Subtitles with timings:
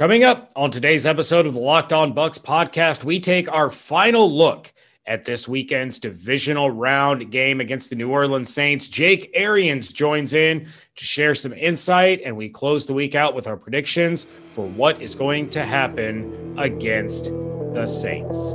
[0.00, 4.34] Coming up on today's episode of the Locked On Bucs podcast, we take our final
[4.34, 4.72] look
[5.04, 8.88] at this weekend's divisional round game against the New Orleans Saints.
[8.88, 10.66] Jake Arians joins in
[10.96, 15.02] to share some insight, and we close the week out with our predictions for what
[15.02, 17.26] is going to happen against
[17.74, 18.54] the Saints.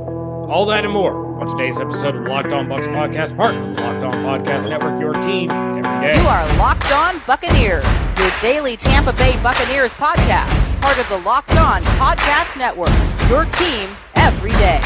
[0.50, 3.84] All that and more on today's episode of Locked On Bucs podcast, part of the
[3.84, 6.20] Locked On Podcast Network, your team every day.
[6.20, 7.86] You are Locked On Buccaneers,
[8.18, 12.92] your daily Tampa Bay Buccaneers podcast part of the Locked On Podcast Network.
[13.28, 14.80] Your team every day.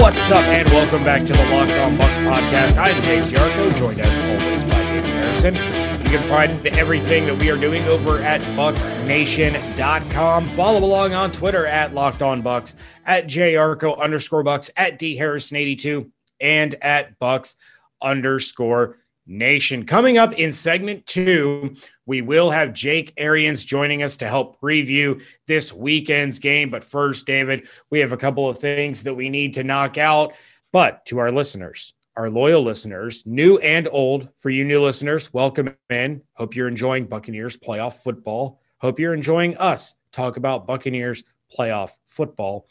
[0.00, 2.76] What's up, and welcome back to the Locked On Bucs podcast.
[2.76, 5.54] I'm James Yarcho, joined as always by David Harrison.
[5.54, 10.48] You can find everything that we are doing over at bucsnation.com.
[10.48, 12.74] Follow along on Twitter at Locked On Bucs,
[13.06, 17.54] at JArco underscore Bucs, at D Harrison82, and at Bucs
[18.04, 19.86] underscore nation.
[19.86, 21.74] Coming up in segment two,
[22.06, 26.70] we will have Jake Arians joining us to help preview this weekend's game.
[26.70, 30.34] But first, David, we have a couple of things that we need to knock out.
[30.72, 35.74] But to our listeners, our loyal listeners, new and old, for you new listeners, welcome
[35.90, 36.22] in.
[36.34, 38.60] Hope you're enjoying Buccaneers playoff football.
[38.78, 41.24] Hope you're enjoying us talk about Buccaneers
[41.56, 42.68] playoff football.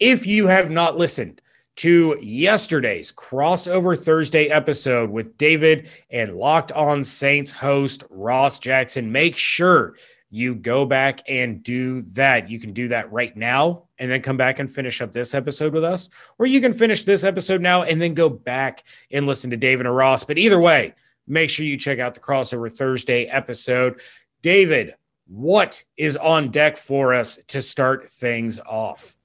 [0.00, 1.40] If you have not listened
[1.76, 9.10] to yesterday's crossover Thursday episode with David and Locked On Saints host Ross Jackson.
[9.10, 9.96] Make sure
[10.30, 12.50] you go back and do that.
[12.50, 15.72] You can do that right now and then come back and finish up this episode
[15.72, 16.08] with us,
[16.38, 19.86] or you can finish this episode now and then go back and listen to David
[19.86, 20.24] and Ross.
[20.24, 20.94] But either way,
[21.26, 24.00] make sure you check out the crossover Thursday episode.
[24.42, 24.94] David,
[25.26, 29.16] what is on deck for us to start things off?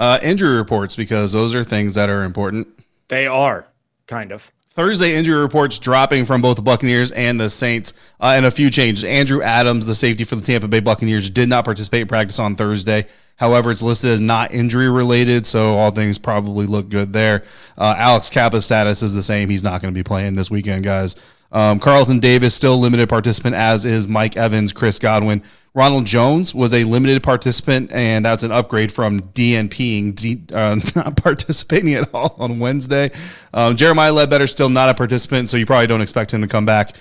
[0.00, 2.66] Uh, injury reports because those are things that are important.
[3.08, 3.68] They are
[4.06, 4.50] kind of.
[4.70, 8.70] Thursday injury reports dropping from both the Buccaneers and the Saints, uh, and a few
[8.70, 9.04] changes.
[9.04, 12.56] Andrew Adams, the safety for the Tampa Bay Buccaneers, did not participate in practice on
[12.56, 13.06] Thursday.
[13.36, 17.44] However, it's listed as not injury related, so all things probably look good there.
[17.76, 19.50] Uh, Alex Cappa's status is the same.
[19.50, 21.14] He's not going to be playing this weekend, guys.
[21.52, 25.42] Um, Carlton Davis still limited participant, as is Mike Evans, Chris Godwin.
[25.72, 31.16] Ronald Jones was a limited participant, and that's an upgrade from DNPing, D, uh, not
[31.16, 33.10] participating at all on Wednesday.
[33.54, 36.66] Um, Jeremiah Ledbetter still not a participant, so you probably don't expect him to come
[36.66, 36.96] back.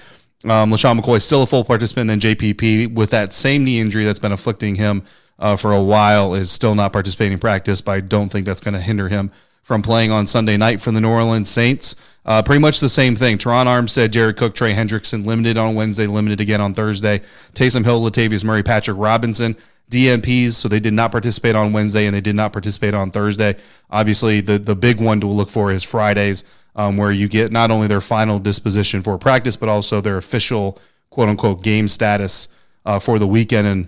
[0.45, 4.05] Um, LeSean McCoy still a full participant, and then JPP with that same knee injury
[4.05, 5.03] that's been afflicting him
[5.39, 8.61] uh, for a while is still not participating in practice, but I don't think that's
[8.61, 11.95] going to hinder him from playing on Sunday night for the New Orleans Saints.
[12.25, 13.37] Uh, pretty much the same thing.
[13.37, 17.21] Terron said Jared Cook, Trey Hendrickson limited on Wednesday, limited again on Thursday.
[17.53, 19.55] Taysom Hill, Latavius Murray, Patrick Robinson,
[19.89, 20.51] DNPs.
[20.51, 23.55] so they did not participate on Wednesday and they did not participate on Thursday.
[23.89, 26.43] Obviously, the, the big one to look for is Fridays,
[26.75, 30.77] um, where you get not only their final disposition for practice, but also their official
[31.09, 32.47] quote unquote game status
[32.85, 33.65] uh, for the weekend.
[33.67, 33.87] And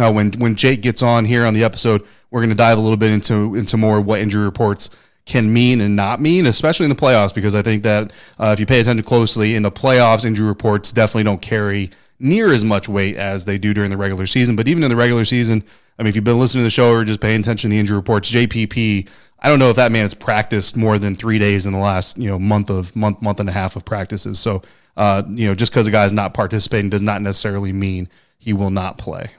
[0.00, 2.80] uh, when when Jake gets on here on the episode, we're going to dive a
[2.80, 4.90] little bit into into more what injury reports
[5.26, 8.60] can mean and not mean, especially in the playoffs, because I think that uh, if
[8.60, 12.88] you pay attention closely in the playoffs, injury reports definitely don't carry near as much
[12.88, 14.56] weight as they do during the regular season.
[14.56, 15.64] But even in the regular season,
[15.98, 17.80] I mean, if you've been listening to the show or just paying attention to the
[17.80, 19.08] injury reports, JPP,
[19.38, 22.18] I don't know if that man has practiced more than three days in the last
[22.18, 24.38] you know month of month month and a half of practices.
[24.38, 24.62] So
[24.96, 28.08] uh, you know, just because a guy's not participating does not necessarily mean
[28.38, 29.30] he will not play.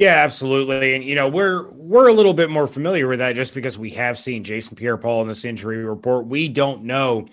[0.00, 0.94] Yeah, absolutely.
[0.94, 3.90] And you know, we're we're a little bit more familiar with that just because we
[3.90, 6.26] have seen Jason Pierre-Paul in this injury report.
[6.26, 7.26] We don't know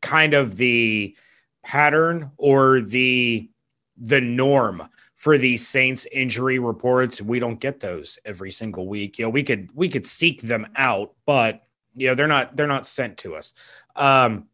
[0.00, 1.14] kind of the
[1.62, 3.50] pattern or the
[3.98, 7.20] the norm for these Saints injury reports.
[7.20, 9.18] We don't get those every single week.
[9.18, 11.62] You know, we could we could seek them out, but
[11.94, 13.52] you know, they're not they're not sent to us.
[13.96, 14.48] Um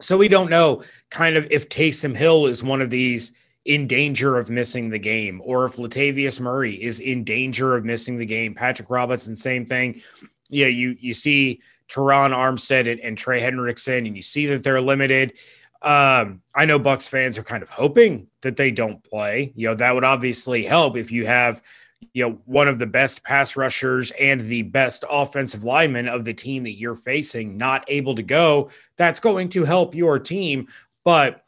[0.00, 3.32] so we don't know kind of if Taysom Hill is one of these
[3.66, 8.16] in danger of missing the game, or if Latavius Murray is in danger of missing
[8.16, 8.54] the game.
[8.54, 10.00] Patrick Robinson, same thing.
[10.48, 14.80] Yeah, you you see Terron Armstead and, and Trey Hendrickson, and you see that they're
[14.80, 15.34] limited.
[15.82, 19.52] Um, I know Bucs fans are kind of hoping that they don't play.
[19.56, 21.62] You know, that would obviously help if you have,
[22.12, 26.34] you know, one of the best pass rushers and the best offensive lineman of the
[26.34, 28.70] team that you're facing not able to go.
[28.96, 30.68] That's going to help your team.
[31.04, 31.44] But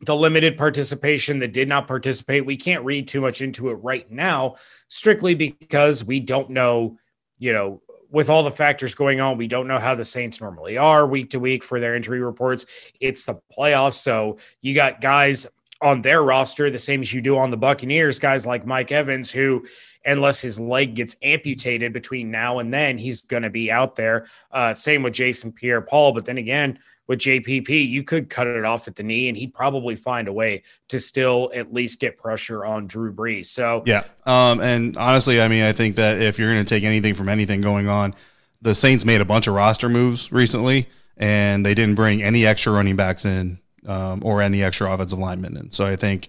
[0.00, 2.46] the limited participation that did not participate.
[2.46, 4.56] We can't read too much into it right now,
[4.88, 6.98] strictly because we don't know,
[7.38, 10.78] you know, with all the factors going on, we don't know how the Saints normally
[10.78, 12.64] are week to week for their injury reports.
[13.00, 13.94] It's the playoffs.
[13.94, 15.46] So you got guys
[15.80, 19.30] on their roster, the same as you do on the Buccaneers, guys like Mike Evans,
[19.30, 19.66] who,
[20.04, 24.26] unless his leg gets amputated between now and then, he's going to be out there.
[24.50, 26.12] Uh, same with Jason Pierre Paul.
[26.12, 29.54] But then again, with JPP, you could cut it off at the knee, and he'd
[29.54, 33.46] probably find a way to still at least get pressure on Drew Brees.
[33.46, 36.84] So yeah, um, and honestly, I mean, I think that if you're going to take
[36.84, 38.14] anything from anything going on,
[38.60, 40.86] the Saints made a bunch of roster moves recently,
[41.16, 45.56] and they didn't bring any extra running backs in um, or any extra offensive linemen
[45.56, 46.28] And So I think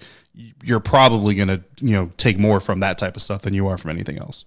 [0.63, 3.67] you're probably going to you know take more from that type of stuff than you
[3.67, 4.45] are from anything else.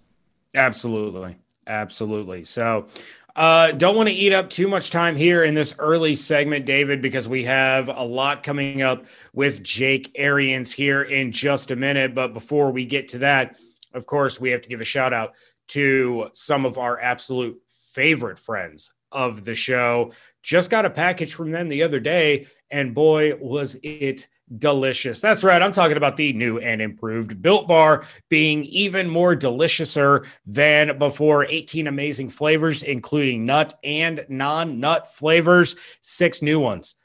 [0.55, 1.37] Absolutely.
[1.67, 2.45] Absolutely.
[2.45, 2.87] So,
[3.35, 7.01] uh, don't want to eat up too much time here in this early segment, David,
[7.01, 12.15] because we have a lot coming up with Jake Arians here in just a minute.
[12.15, 13.57] But before we get to that,
[13.95, 15.33] of course, we have to give a shout out
[15.69, 17.59] to some of our absolute
[17.93, 20.13] favorite friends of the show.
[20.43, 24.29] Just got a package from them the other day, and boy, was it
[24.59, 25.21] delicious.
[25.21, 25.63] That's right.
[25.63, 31.47] I'm talking about the new and improved Built Bar being even more deliciouser than before.
[31.47, 36.97] 18 amazing flavors, including nut and non nut flavors, six new ones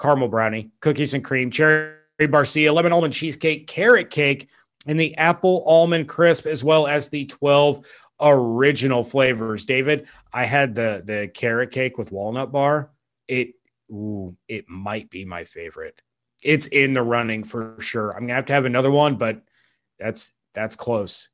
[0.00, 4.48] caramel brownie, cookies and cream, cherry barcia, lemon almond cheesecake, carrot cake,
[4.86, 7.86] and the apple almond crisp, as well as the 12
[8.20, 9.64] original flavors.
[9.64, 12.90] David, I had the the carrot cake with walnut bar.
[13.28, 13.54] It
[13.90, 16.00] ooh, it might be my favorite
[16.42, 18.10] it's in the running for sure.
[18.10, 19.42] I'm gonna have to have another one, but
[19.98, 21.28] that's that's close.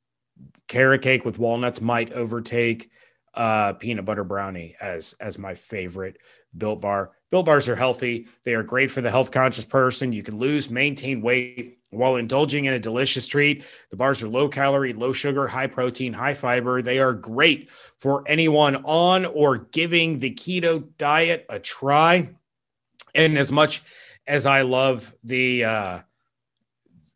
[0.68, 2.90] Carrot cake with walnuts might overtake
[3.34, 6.18] uh, peanut butter brownie as as my favorite
[6.56, 7.12] built bar.
[7.30, 8.28] Built bars are healthy.
[8.44, 10.12] They are great for the health conscious person.
[10.12, 13.64] You can lose, maintain weight while indulging in a delicious treat.
[13.90, 16.80] The bars are low calorie, low sugar, high protein, high fiber.
[16.80, 22.30] They are great for anyone on or giving the keto diet a try.
[23.14, 23.82] And as much
[24.26, 25.98] as I love the uh,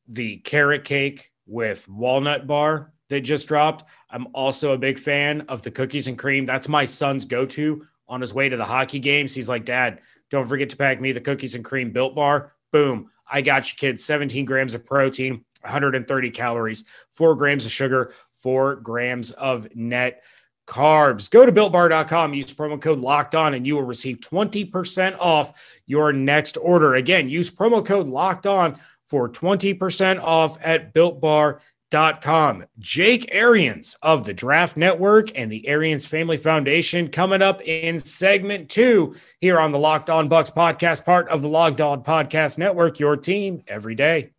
[0.09, 3.85] the carrot cake with walnut bar that just dropped.
[4.11, 6.47] I'm also a big fan of the cookies and cream.
[6.47, 9.35] That's my son's go-to on his way to the hockey games.
[9.35, 10.01] He's like, "Dad,
[10.31, 13.11] don't forget to pack me the cookies and cream built bar." Boom.
[13.31, 14.05] I got you, kids.
[14.05, 20.23] 17 grams of protein, 130 calories, four grams of sugar, four grams of net
[20.67, 21.31] carbs.
[21.31, 25.53] Go to builtbar.com, use promo code locked on, and you will receive 20% off
[25.87, 26.95] your next order.
[26.95, 32.65] Again, use promo code locked on for 20% off at builtbar.com.
[32.79, 38.71] Jake Arians of the Draft Network and the Arians Family Foundation coming up in segment
[38.71, 42.99] two here on the Locked On Bucs podcast, part of the Locked On Podcast Network,
[42.99, 44.31] your team every day.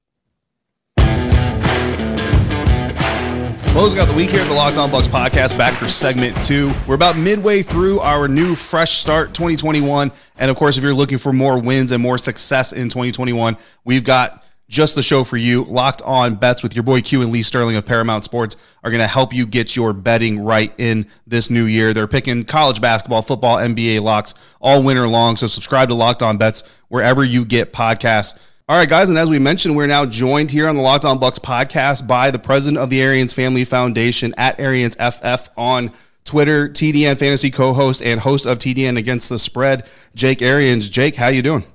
[3.74, 6.72] Closing out the week here at the Locked On Bucs podcast, back for segment two.
[6.88, 10.12] We're about midway through our new fresh start 2021.
[10.38, 14.04] And of course, if you're looking for more wins and more success in 2021, we've
[14.04, 15.64] got just the show for you.
[15.64, 19.02] Locked on bets with your boy Q and Lee Sterling of Paramount Sports are going
[19.02, 21.96] to help you get your betting right in this new year.
[21.96, 25.36] They're picking college basketball, football, NBA locks all winter long.
[25.36, 28.38] So subscribe to Locked On Bets wherever you get podcasts.
[28.70, 31.20] All right, guys, and as we mentioned, we're now joined here on the Locked On
[31.20, 35.92] Bucs podcast by the president of the Arians Family Foundation at Arians FF on
[36.24, 40.88] Twitter, TDN fantasy co-host and host of TDN Against the Spread, Jake Arians.
[40.88, 41.66] Jake, how you doing?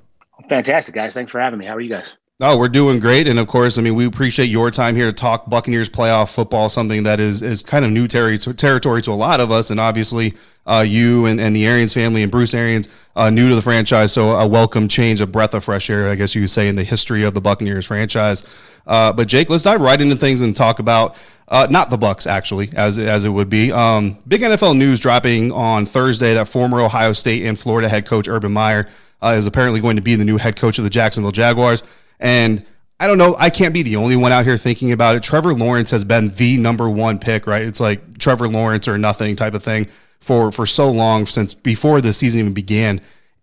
[0.49, 1.13] Fantastic, guys.
[1.13, 1.67] Thanks for having me.
[1.67, 2.15] How are you guys?
[2.41, 5.13] Oh, we're doing great, and of course, I mean, we appreciate your time here to
[5.13, 9.15] talk Buccaneers playoff football, something that is is kind of new ter- territory to a
[9.15, 12.89] lot of us, and obviously, uh, you and, and the Arians family and Bruce Arians
[13.17, 16.15] uh, new to the franchise, so a welcome change, a breath of fresh air, I
[16.15, 18.47] guess you could say, in the history of the Buccaneers franchise.
[18.87, 21.17] Uh, but Jake, let's dive right into things and talk about
[21.49, 23.73] uh, not the Bucs actually, as as it would be.
[23.73, 28.29] Um, big NFL news dropping on Thursday that former Ohio State and Florida head coach
[28.29, 28.87] Urban Meyer
[29.21, 31.83] uh, is apparently going to be the new head coach of the Jacksonville Jaguars.
[32.21, 32.65] And
[33.01, 33.37] I don't know.
[33.39, 35.23] I can't be the only one out here thinking about it.
[35.23, 37.63] Trevor Lawrence has been the number one pick, right?
[37.63, 39.89] It's like Trevor Lawrence or nothing type of thing
[40.21, 43.01] for for so long since before the season even began.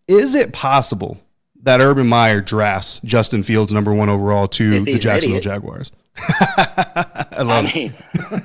[0.07, 1.19] Is it possible
[1.63, 5.91] that Urban Meyer drafts Justin Fields number one overall to the Jacksonville Jaguars?
[6.17, 7.93] I, I mean,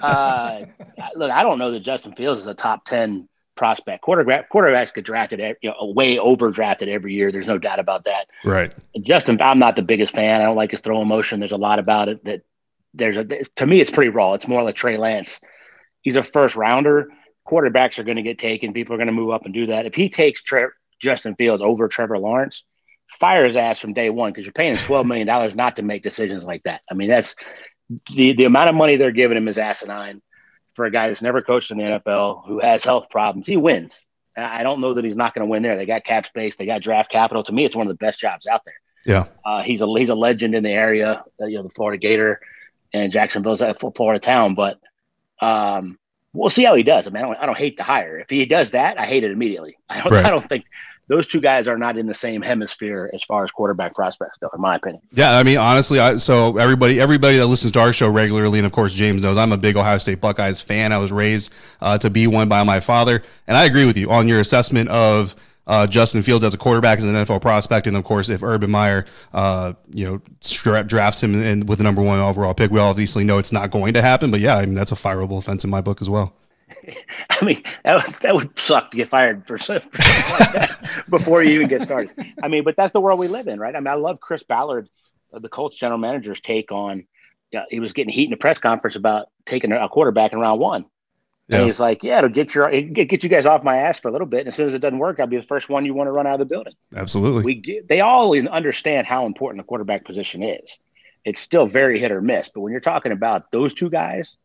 [0.02, 0.60] uh,
[1.16, 3.28] look, I don't know that Justin Fields is a top ten
[3.60, 4.00] prospect.
[4.00, 7.30] Quarterback quarterbacks get drafted, you know, way over drafted every year.
[7.30, 8.26] There's no doubt about that.
[8.42, 8.74] Right.
[9.02, 10.40] Justin, I'm not the biggest fan.
[10.40, 11.40] I don't like his throw motion.
[11.40, 12.40] There's a lot about it that
[12.94, 14.32] there's a to me it's pretty raw.
[14.32, 15.40] It's more like Trey Lance.
[16.00, 17.10] He's a first rounder.
[17.46, 18.72] Quarterbacks are going to get taken.
[18.72, 19.84] People are going to move up and do that.
[19.84, 20.68] If he takes Tre-
[21.02, 22.64] Justin Fields over Trevor Lawrence,
[23.20, 25.82] fire his ass from day one because you're paying him twelve million dollars not to
[25.82, 26.80] make decisions like that.
[26.90, 27.36] I mean, that's
[28.10, 30.22] the the amount of money they're giving him is asinine
[30.74, 33.46] for a guy that's never coached in the NFL who has health problems.
[33.46, 34.04] He wins.
[34.36, 35.76] I don't know that he's not going to win there.
[35.76, 36.56] They got cap space.
[36.56, 37.42] They got draft capital.
[37.44, 38.74] To me, it's one of the best jobs out there.
[39.04, 41.24] Yeah, uh, he's a he's a legend in the area.
[41.40, 42.40] Uh, you know, the Florida Gator
[42.92, 44.54] and Jacksonville's a Florida town.
[44.54, 44.78] But
[45.40, 45.98] um,
[46.32, 47.06] we'll see how he does.
[47.06, 48.18] I mean, I don't, I don't hate the hire.
[48.18, 49.78] If he does that, I hate it immediately.
[49.88, 50.12] I don't.
[50.12, 50.24] Right.
[50.24, 50.64] I don't think
[51.10, 54.48] those two guys are not in the same hemisphere as far as quarterback prospects go,
[54.54, 55.02] in my opinion.
[55.10, 58.66] Yeah, I mean, honestly, I, so everybody, everybody that listens to our show regularly, and
[58.66, 60.92] of course James knows, I'm a big Ohio State Buckeyes fan.
[60.92, 64.08] I was raised uh, to be one by my father, and I agree with you
[64.08, 65.34] on your assessment of
[65.66, 68.70] uh, Justin Fields as a quarterback as an NFL prospect, and of course, if Urban
[68.70, 73.24] Meyer, uh, you know, drafts him in, with the number one overall pick, we obviously
[73.24, 74.30] know it's not going to happen.
[74.30, 76.34] But yeah, I mean, that's a fireable offense in my book as well.
[77.30, 80.70] I mean, that would, that would suck to get fired for, for like
[81.10, 82.10] before you even get started.
[82.42, 83.74] I mean, but that's the world we live in, right?
[83.74, 84.88] I mean, I love Chris Ballard,
[85.32, 87.06] uh, the Colts general manager's take on.
[87.50, 90.60] Yeah, he was getting heat in the press conference about taking a quarterback in round
[90.60, 90.84] one.
[91.48, 91.56] Yeah.
[91.56, 94.06] And he's like, "Yeah, it'll get your get, get you guys off my ass for
[94.06, 94.40] a little bit.
[94.40, 96.12] And as soon as it doesn't work, I'll be the first one you want to
[96.12, 97.42] run out of the building." Absolutely.
[97.42, 100.78] We they all understand how important the quarterback position is.
[101.24, 104.36] It's still very hit or miss, but when you're talking about those two guys,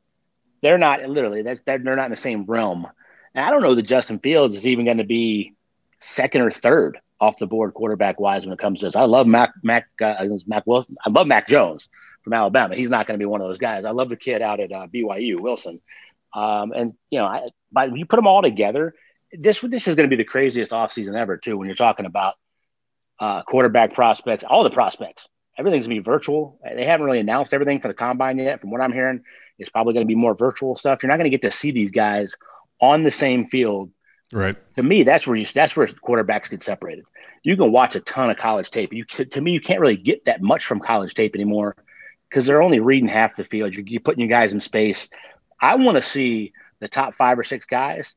[0.62, 2.88] they're not literally that's that they're not in the same realm.
[3.33, 5.53] And I don't know that Justin Fields is even going to be
[6.00, 8.95] second or third off the board quarterback wise when it comes to this.
[8.95, 10.95] I love Mac Mac uh, Mac Wilson.
[11.05, 11.88] I love Mac Jones
[12.24, 12.75] from Alabama.
[12.75, 13.85] He's not going to be one of those guys.
[13.85, 15.81] I love the kid out at uh, BYU, Wilson.
[16.33, 18.95] Um, and you know, I, you put them all together,
[19.31, 21.57] this this is going to be the craziest offseason ever too.
[21.57, 22.35] When you're talking about
[23.19, 26.59] uh, quarterback prospects, all the prospects, everything's gonna be virtual.
[26.63, 28.62] They haven't really announced everything for the combine yet.
[28.62, 29.24] From what I'm hearing,
[29.57, 31.01] it's probably going to be more virtual stuff.
[31.01, 32.35] You're not going to get to see these guys
[32.81, 33.91] on the same field.
[34.33, 34.55] Right.
[34.75, 37.05] To me, that's where you that's where quarterbacks get separated.
[37.43, 38.91] You can watch a ton of college tape.
[38.91, 41.75] You to me, you can't really get that much from college tape anymore
[42.29, 43.74] because they're only reading half the field.
[43.74, 45.09] You're, you're putting your guys in space.
[45.62, 48.15] I want to see the top five or six guys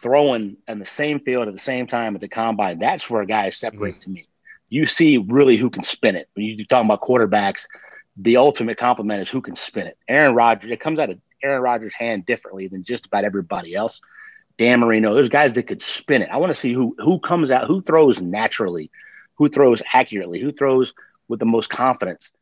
[0.00, 2.78] throwing in the same field at the same time at the combine.
[2.78, 4.00] That's where guys separate mm.
[4.00, 4.28] to me.
[4.68, 6.28] You see really who can spin it.
[6.34, 7.66] When you're talking about quarterbacks,
[8.16, 9.98] the ultimate compliment is who can spin it.
[10.08, 14.00] Aaron Rodgers, it comes out of Aaron Rodgers' hand differently than just about everybody else.
[14.58, 16.30] Dan Marino, there's guys that could spin it.
[16.30, 18.90] I want to see who who comes out, who throws naturally,
[19.34, 20.94] who throws accurately, who throws
[21.28, 22.32] with the most confidence.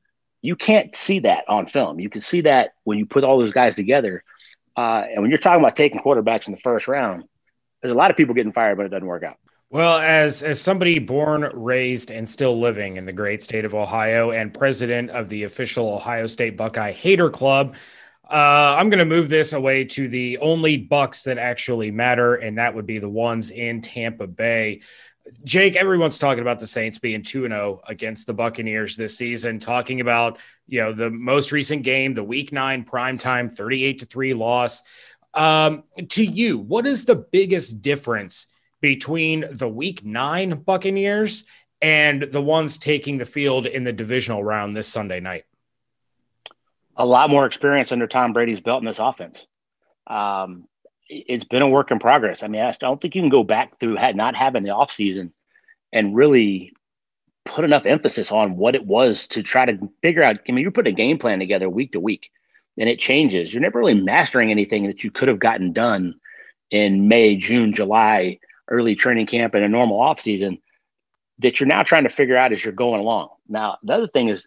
[0.42, 1.98] You can't see that on film.
[1.98, 4.22] You can see that when you put all those guys together.
[4.76, 7.24] Uh, and when you're talking about taking quarterbacks in the first round,
[7.80, 9.38] there's a lot of people getting fired, but it doesn't work out.
[9.74, 14.30] Well, as as somebody born, raised, and still living in the great state of Ohio,
[14.30, 17.74] and president of the official Ohio State Buckeye Hater Club,
[18.30, 22.56] uh, I'm going to move this away to the only Bucs that actually matter, and
[22.58, 24.82] that would be the ones in Tampa Bay.
[25.42, 30.00] Jake, everyone's talking about the Saints being 2 0 against the Buccaneers this season, talking
[30.00, 30.38] about,
[30.68, 34.84] you know, the most recent game, the week nine primetime 38 to 3 loss.
[35.34, 38.46] Um, to you, what is the biggest difference
[38.84, 41.44] between the week nine Buccaneers
[41.80, 45.46] and the ones taking the field in the divisional round this Sunday night?
[46.94, 49.46] A lot more experience under Tom Brady's belt in this offense.
[50.06, 50.68] Um,
[51.08, 52.42] it's been a work in progress.
[52.42, 55.32] I mean, I don't think you can go back through not having the offseason
[55.90, 56.74] and really
[57.46, 60.40] put enough emphasis on what it was to try to figure out.
[60.46, 62.30] I mean, you're putting a game plan together week to week
[62.76, 63.54] and it changes.
[63.54, 66.16] You're never really mastering anything that you could have gotten done
[66.70, 70.58] in May, June, July early training camp and a normal off season
[71.38, 73.28] that you're now trying to figure out as you're going along.
[73.48, 74.46] Now, the other thing is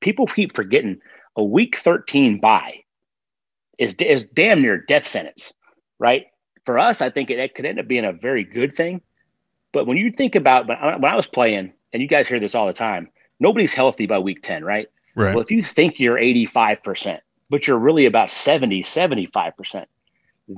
[0.00, 1.00] people keep forgetting
[1.36, 2.82] a week 13 bye
[3.78, 5.52] is, is damn near death sentence,
[5.98, 6.26] right?
[6.64, 9.00] For us, I think it, it could end up being a very good thing.
[9.72, 12.40] But when you think about when I, when I was playing, and you guys hear
[12.40, 14.88] this all the time, nobody's healthy by week 10, right?
[15.14, 15.34] Right.
[15.34, 19.86] Well, if you think you're 85%, but you're really about 70, 75%,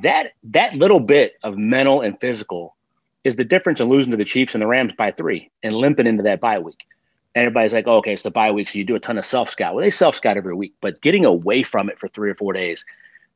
[0.02, 2.76] that that little bit of mental and physical
[3.24, 6.06] is the difference in losing to the Chiefs and the Rams by three and limping
[6.06, 6.86] into that bye week.
[7.34, 9.24] And everybody's like, oh, okay, it's the bye week, so you do a ton of
[9.24, 9.74] self scout.
[9.74, 12.52] Well, they self scout every week, but getting away from it for three or four
[12.52, 12.84] days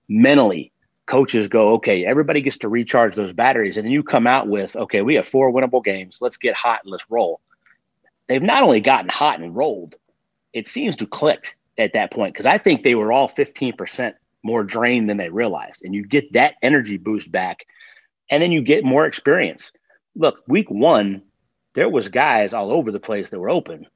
[0.09, 0.73] mentally,
[1.07, 3.76] coaches go, okay, everybody gets to recharge those batteries.
[3.76, 6.19] And then you come out with, okay, we have four winnable games.
[6.21, 7.40] Let's get hot and let's roll.
[8.28, 9.95] They've not only gotten hot and rolled,
[10.52, 14.64] it seems to click at that point because I think they were all 15% more
[14.64, 15.83] drained than they realized.
[15.85, 17.66] And you get that energy boost back
[18.30, 19.73] and then you get more experience.
[20.14, 21.23] Look, week one,
[21.75, 23.87] there was guys all over the place that were open.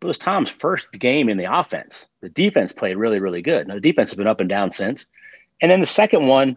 [0.00, 2.06] But it was Tom's first game in the offense.
[2.20, 3.66] The defense played really, really good.
[3.66, 5.06] Now the defense has been up and down since.
[5.60, 6.56] And then the second one,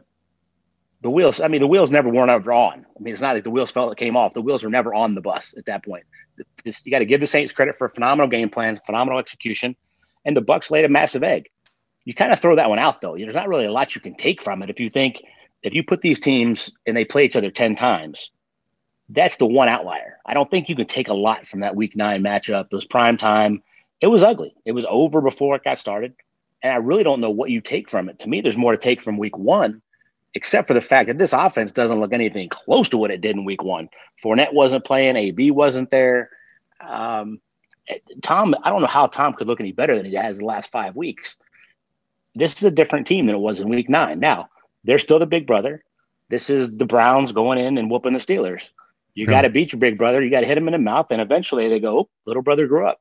[1.01, 2.86] the wheels, I mean, the wheels never weren't ever on.
[2.86, 4.34] I mean, it's not like the wheels felt it came off.
[4.34, 6.03] The wheels were never on the bus at that point.
[6.63, 9.75] This, you got to give the Saints credit for phenomenal game plan, phenomenal execution.
[10.25, 11.50] And the Bucs laid a massive egg.
[12.05, 13.15] You kind of throw that one out though.
[13.17, 15.22] There's not really a lot you can take from it if you think–
[15.68, 18.32] if you put these teams and they play each other 10 times,
[19.10, 20.18] that's the one outlier.
[20.26, 22.66] I don't think you can take a lot from that week nine matchup.
[22.72, 23.64] It was prime time.
[24.02, 24.56] It was ugly.
[24.66, 26.14] It was over before it got started.
[26.62, 28.20] And I really don't know what you take from it.
[28.20, 29.82] To me, there's more to take from week one
[30.34, 33.36] except for the fact that this offense doesn't look anything close to what it did
[33.36, 33.90] in week one.
[34.24, 36.30] Fournette wasn't playing, AB wasn't there.
[36.80, 37.42] Um,
[38.22, 40.72] Tom, I don't know how Tom could look any better than he has the last
[40.72, 41.38] five weeks.
[42.36, 44.20] This is a different team than it was in week nine.
[44.20, 44.50] Now,
[44.88, 45.84] they're still the big brother.
[46.29, 48.70] This is the Browns going in and whooping the Steelers.
[49.13, 49.32] You yeah.
[49.32, 50.24] got to beat your big brother.
[50.24, 51.08] You got to hit him in the mouth.
[51.12, 53.00] And eventually they go, oh, little brother grew up.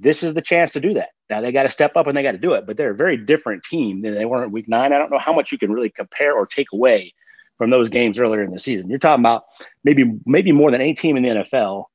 [0.00, 1.10] This is the chance to do that.
[1.28, 2.96] Now they got to step up and they got to do it, but they're a
[2.96, 4.92] very different team than they were in week nine.
[4.92, 7.12] I don't know how much you can really compare or take away
[7.58, 8.88] from those games earlier in the season.
[8.88, 9.44] You're talking about
[9.84, 11.86] maybe maybe more than any team in the NFL.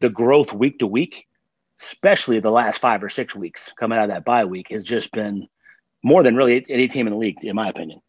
[0.00, 1.26] The growth week to week,
[1.80, 5.12] especially the last five or six weeks coming out of that bye week, has just
[5.12, 5.46] been
[6.02, 8.00] more than really any team in the league, in my opinion.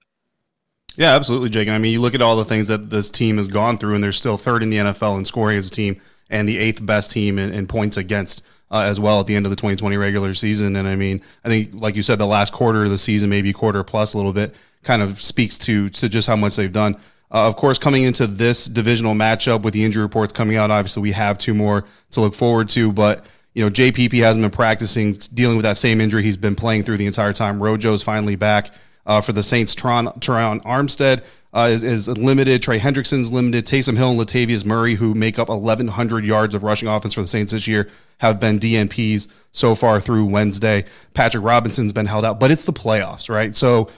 [0.95, 1.67] Yeah, absolutely, Jake.
[1.67, 3.95] And I mean, you look at all the things that this team has gone through,
[3.95, 6.85] and they're still third in the NFL in scoring as a team and the eighth
[6.85, 8.41] best team in, in points against
[8.71, 10.75] uh, as well at the end of the 2020 regular season.
[10.75, 13.53] And I mean, I think, like you said, the last quarter of the season, maybe
[13.53, 16.95] quarter plus a little bit, kind of speaks to to just how much they've done.
[17.29, 21.01] Uh, of course, coming into this divisional matchup with the injury reports coming out, obviously
[21.01, 25.13] we have two more to look forward to, but you know, JPP hasn't been practicing,
[25.33, 27.59] dealing with that same injury he's been playing through the entire time.
[27.59, 28.69] Rojo's finally back
[29.07, 29.73] uh, for the Saints.
[29.73, 31.23] Terron, Terron Armstead
[31.53, 32.61] uh, is, is, limited.
[32.61, 33.65] Trey Hendrickson's limited.
[33.65, 37.27] Taysom Hill and Latavius Murray, who make up 1,100 yards of rushing offense for the
[37.27, 40.85] Saints this year, have been DNPs so far through Wednesday.
[41.13, 43.55] Patrick Robinson's been held out, but it's the playoffs, right?
[43.55, 43.89] So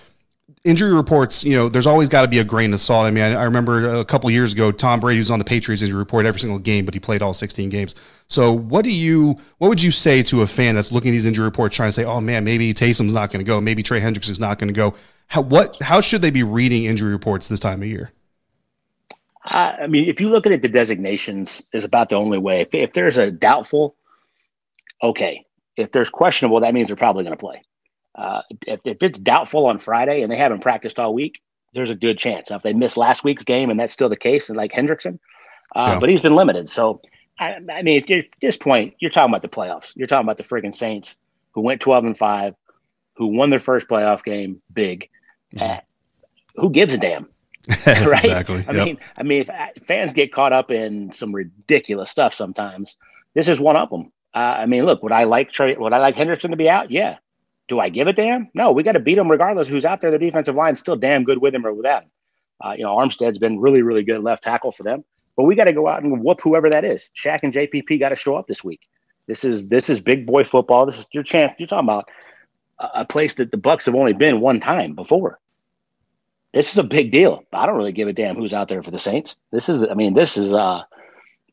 [0.63, 3.06] injury reports, you know, there's always got to be a grain of salt.
[3.06, 5.82] I mean, I, I remember a couple years ago, Tom Brady was on the Patriots
[5.82, 7.96] injury report every single game, but he played all 16 games.
[8.28, 11.25] So, what do you, what would you say to a fan that's looking at these
[11.25, 14.00] injury reports, trying to say, oh man, maybe Taysom's not going to go, maybe Trey
[14.00, 14.94] Hendricks is not going to go?
[15.28, 18.12] How what, how should they be reading injury reports this time of year?
[19.46, 22.62] I mean, if you look at it, the designations is about the only way.
[22.62, 23.96] If, if there's a doubtful,
[25.01, 25.46] okay.
[25.75, 27.63] If there's questionable, that means they're probably going to play.
[28.19, 31.41] Uh, if, if it's doubtful on Friday and they haven't practiced all week,
[31.73, 32.49] there's a good chance.
[32.49, 35.19] Now, if they miss last week's game and that's still the case, and like Hendrickson,
[35.75, 35.99] uh, yeah.
[35.99, 36.69] but he's been limited.
[36.69, 37.01] So,
[37.39, 39.91] I, I mean, at this point, you're talking about the playoffs.
[39.95, 41.15] You're talking about the friggin' Saints
[41.51, 42.55] who went 12 and 5,
[43.15, 45.10] who won their first playoff game big.
[45.55, 45.71] Mm-hmm.
[45.71, 45.79] Uh,
[46.55, 47.29] who gives a damn?
[47.88, 48.25] right?
[48.25, 48.65] Exactly.
[48.67, 48.86] I yep.
[48.86, 52.97] mean, I mean, if uh, fans get caught up in some ridiculous stuff sometimes,
[53.34, 54.12] this is one of them.
[54.34, 56.91] Uh, I mean, look, would I like Trey, would I like Hendrickson to be out?
[56.91, 57.17] Yeah.
[57.69, 58.49] Do I give a damn?
[58.53, 60.12] No, we got to beat them regardless who's out there.
[60.12, 62.10] The defensive line's still damn good with him or without him.
[62.62, 65.05] Uh, you know, Armstead's been really, really good left tackle for them.
[65.38, 67.10] But we got to go out and whoop whoever that is.
[67.15, 68.82] Shaq and JPP got to show up this week.
[69.27, 70.88] This is this is big boy football.
[70.88, 71.53] This is your chance.
[71.60, 72.10] You're talking about
[72.79, 75.39] a, place that the Bucs have only been one time before.
[76.53, 77.43] This is a big deal.
[77.53, 79.36] I don't really give a damn who's out there for the Saints.
[79.51, 80.82] This is, I mean, this is uh,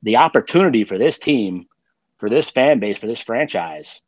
[0.03, 1.67] the opportunity for this team,
[2.19, 4.01] for this fan base, for this franchise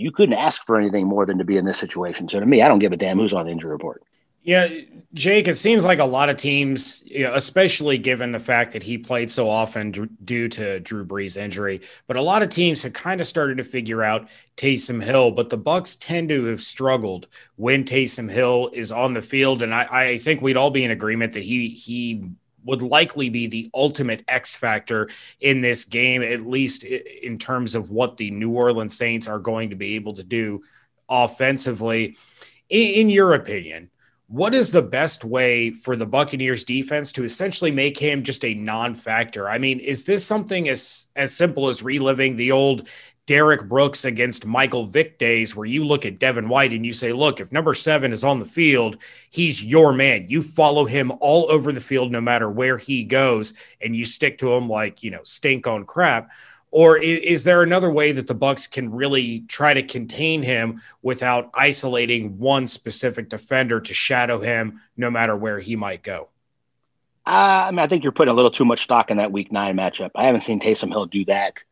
[0.00, 2.28] you couldn't ask for anything more than to be in this situation.
[2.28, 4.02] So to me, I don't give a damn who's on the injury report.
[4.42, 4.68] Yeah,
[5.12, 8.82] Jake, it seems like a lot of teams, you know, especially given the fact that
[8.82, 12.82] he played so often d- due to Drew Brees' injury, but a lot of teams
[12.82, 15.32] have kind of started to figure out Taysom Hill.
[15.32, 19.74] But the Bucs tend to have struggled when Taysom Hill is on the field, and
[19.74, 22.30] I, I think we'd all be in agreement that he he
[22.64, 25.08] would likely be the ultimate X factor
[25.40, 29.70] in this game, at least in terms of what the New Orleans Saints are going
[29.70, 30.62] to be able to do
[31.08, 32.16] offensively.
[32.68, 33.90] In, in your opinion,
[34.30, 38.54] what is the best way for the Buccaneers defense to essentially make him just a
[38.54, 39.48] non-factor?
[39.48, 42.88] I mean, is this something as as simple as reliving the old
[43.26, 47.12] Derrick Brooks against Michael Vick days where you look at Devin White and you say,
[47.12, 48.98] look, if number seven is on the field,
[49.30, 50.26] he's your man.
[50.28, 54.38] You follow him all over the field, no matter where he goes, and you stick
[54.38, 56.30] to him like, you know, stink on crap.
[56.72, 61.50] Or is, there another way that the Bucs can really try to contain him without
[61.52, 66.28] isolating one specific defender to shadow him no matter where he might go?
[67.26, 69.50] Uh, I mean, I think you're putting a little too much stock in that week
[69.50, 70.10] nine matchup.
[70.14, 71.62] I haven't seen Taysom Hill do that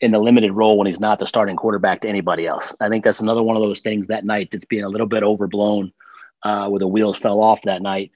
[0.00, 2.72] in the limited role when he's not the starting quarterback to anybody else.
[2.80, 5.22] I think that's another one of those things that night that's being a little bit
[5.22, 5.92] overblown,
[6.44, 8.12] uh, where the wheels fell off that night.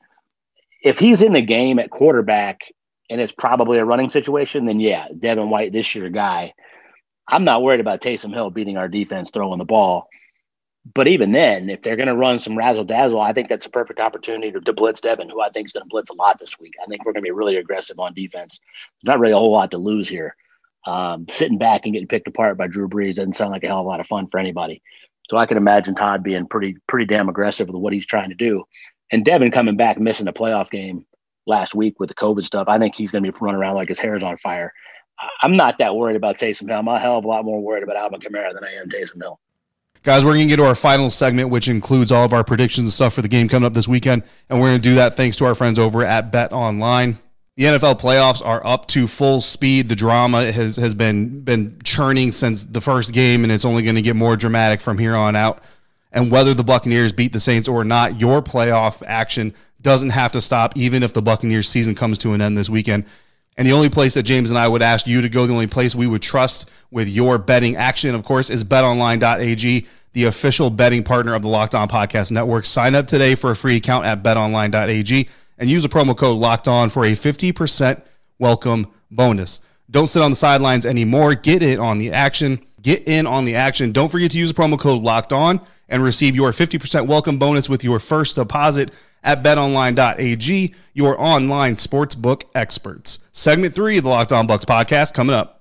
[0.82, 2.72] If he's in the game at quarterback
[3.10, 6.54] and it's probably a running situation, then yeah, Devin White, this year guy.
[7.28, 10.08] I'm not worried about Taysom Hill beating our defense throwing the ball.
[10.94, 13.70] But even then, if they're going to run some razzle dazzle, I think that's a
[13.70, 16.38] perfect opportunity to, to blitz Devin, who I think is going to blitz a lot
[16.38, 16.74] this week.
[16.80, 18.60] I think we're going to be really aggressive on defense.
[19.02, 20.36] Not really a whole lot to lose here
[20.86, 23.80] um, sitting back and getting picked apart by Drew Brees doesn't sound like a hell
[23.80, 24.82] of a lot of fun for anybody.
[25.28, 28.36] So I can imagine Todd being pretty pretty damn aggressive with what he's trying to
[28.36, 28.64] do.
[29.10, 31.04] And Devin coming back missing a playoff game
[31.46, 33.88] last week with the COVID stuff, I think he's going to be running around like
[33.88, 34.72] his hair is on fire.
[35.42, 36.78] I'm not that worried about Taysom Hill.
[36.78, 39.20] I'm a hell of a lot more worried about Alvin Kamara than I am Taysom
[39.20, 39.38] Hill.
[40.02, 42.84] Guys, we're going to get to our final segment, which includes all of our predictions
[42.84, 44.22] and stuff for the game coming up this weekend.
[44.48, 47.18] And we're going to do that thanks to our friends over at Bet Online.
[47.56, 49.88] The NFL playoffs are up to full speed.
[49.88, 53.96] The drama has, has been been churning since the first game, and it's only going
[53.96, 55.62] to get more dramatic from here on out.
[56.12, 59.54] And whether the Buccaneers beat the Saints or not, your playoff action
[59.86, 63.04] doesn't have to stop, even if the Buccaneers season comes to an end this weekend.
[63.56, 65.68] And the only place that James and I would ask you to go, the only
[65.68, 71.04] place we would trust with your betting action, of course, is betonline.ag, the official betting
[71.04, 72.64] partner of the Locked On Podcast Network.
[72.64, 76.66] Sign up today for a free account at betonline.ag and use the promo code locked
[76.66, 78.02] on for a 50%
[78.40, 79.60] welcome bonus.
[79.88, 81.36] Don't sit on the sidelines anymore.
[81.36, 82.58] Get in on the action.
[82.82, 83.92] Get in on the action.
[83.92, 87.68] Don't forget to use the promo code locked on and receive your 50% welcome bonus
[87.68, 88.90] with your first deposit
[89.22, 93.18] at betonline.ag, your online sportsbook experts.
[93.32, 95.56] Segment three of the Locked On Bucs podcast coming up.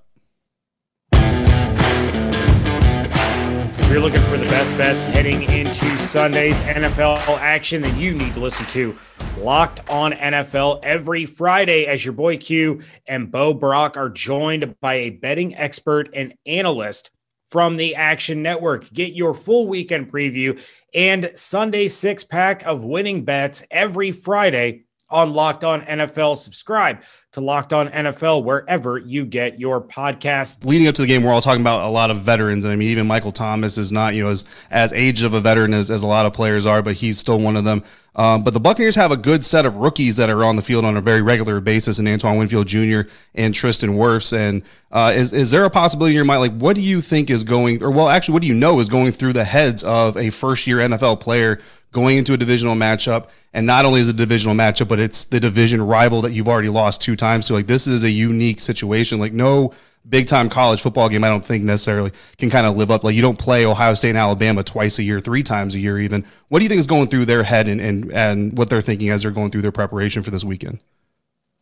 [3.79, 8.33] If you're looking for the best bets heading into Sunday's NFL action, then you need
[8.33, 8.97] to listen to
[9.37, 14.95] Locked On NFL every Friday as your boy Q and Bo Brock are joined by
[14.95, 17.11] a betting expert and analyst
[17.55, 18.91] from the Action Network.
[18.91, 20.61] Get your full weekend preview
[20.93, 26.35] and Sunday six pack of winning bets every Friday on Locked On NFL.
[26.35, 27.01] Subscribe
[27.35, 30.63] to Locked On NFL wherever you get your podcast.
[30.63, 32.77] Leading up to the game, we're all talking about a lot of veterans, and I
[32.77, 35.91] mean, even Michael Thomas is not, you know, as as aged of a veteran as,
[35.91, 37.83] as a lot of players are, but he's still one of them.
[38.15, 40.85] Um, but the Buccaneers have a good set of rookies that are on the field
[40.85, 43.01] on a very regular basis, and Antoine Winfield Jr.
[43.33, 44.31] and Tristan Wirfs.
[44.31, 47.29] And uh, is is there a possibility in your mind, like, what do you think
[47.29, 50.15] is going, or well, actually, what do you know is going through the heads of
[50.15, 51.59] a first year NFL player
[51.91, 53.27] going into a divisional matchup?
[53.53, 56.49] And not only is it a divisional matchup, but it's the division rival that you've
[56.49, 57.24] already lost two times.
[57.41, 59.19] So, like, this is a unique situation.
[59.19, 59.73] Like, no
[60.07, 63.03] big time college football game, I don't think necessarily can kind of live up.
[63.03, 65.99] Like, you don't play Ohio State and Alabama twice a year, three times a year,
[65.99, 66.25] even.
[66.49, 69.09] What do you think is going through their head and, and, and what they're thinking
[69.09, 70.79] as they're going through their preparation for this weekend?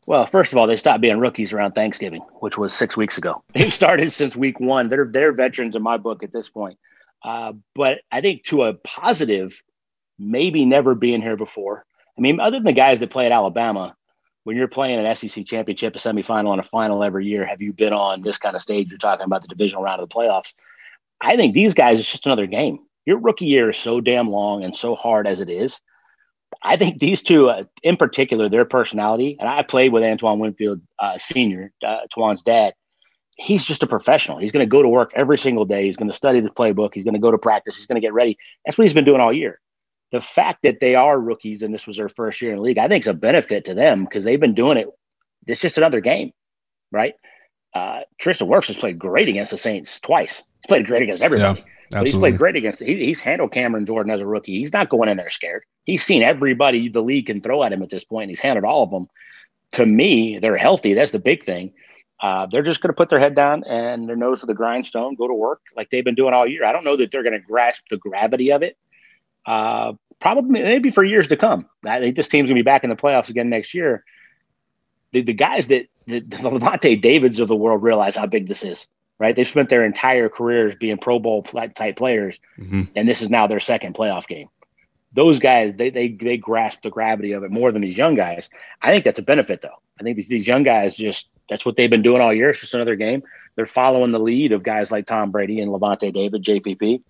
[0.06, 3.44] Well, first of all, they stopped being rookies around Thanksgiving, which was six weeks ago.
[3.54, 4.90] They've started since week one.
[4.90, 6.78] They're they're veterans in my book at this point.
[7.24, 9.64] Uh, but I think to a positive,
[10.20, 11.86] maybe never being here before.
[12.18, 13.96] I mean, other than the guys that play at Alabama,
[14.44, 17.74] when you're playing an SEC championship, a semifinal, and a final every year, have you
[17.74, 18.90] been on this kind of stage?
[18.90, 20.54] You're talking about the divisional round of the playoffs.
[21.22, 22.80] I think these guys, it's just another game.
[23.06, 25.80] Your rookie year is so damn long and so hard as it is.
[26.62, 30.82] I think these two, uh, in particular, their personality, and I played with Antoine Winfield
[31.00, 32.74] uh, Sr., uh, Twan's dad.
[33.38, 34.38] He's just a professional.
[34.38, 35.86] He's going to go to work every single day.
[35.86, 36.94] He's going to study the playbook.
[36.94, 37.76] He's going to go to practice.
[37.76, 38.38] He's going to get ready.
[38.66, 39.60] That's what he's been doing all year
[40.14, 42.78] the fact that they are rookies and this was their first year in the league,
[42.78, 44.88] I think is a benefit to them because they've been doing it.
[45.48, 46.32] It's just another game,
[46.92, 47.16] right?
[47.74, 50.44] Uh, Tristan Wirfs has played great against the Saints twice.
[50.62, 51.66] He's played great against everybody.
[51.92, 52.84] Yeah, he's played great against.
[52.84, 54.60] He, he's handled Cameron Jordan as a rookie.
[54.60, 55.64] He's not going in there scared.
[55.86, 58.30] He's seen everybody the league can throw at him at this point.
[58.30, 59.08] he's handled all of them.
[59.74, 60.94] To me, they're healthy.
[60.94, 61.74] That's the big thing.
[62.22, 65.16] Uh, they're just going to put their head down and their nose to the grindstone,
[65.16, 66.64] go to work like they've been doing all year.
[66.64, 68.78] I don't know that they're going to grasp the gravity of it,
[69.46, 71.66] uh, probably maybe for years to come.
[71.86, 74.06] I think this team's gonna be back in the playoffs again next year.
[75.12, 78.64] The, the guys that the, the Lavonte Davids of the world realize how big this
[78.64, 78.88] is,
[79.20, 79.36] right?
[79.36, 82.84] They've spent their entire careers being Pro Bowl type players, mm-hmm.
[82.96, 84.48] and this is now their second playoff game.
[85.12, 88.48] Those guys, they they they grasp the gravity of it more than these young guys.
[88.82, 89.82] I think that's a benefit, though.
[90.00, 92.52] I think these, these young guys just that's what they've been doing all year.
[92.52, 93.24] It's just another game.
[93.58, 97.02] They're following the lead of guys like Tom Brady and Lavonte David, JPP,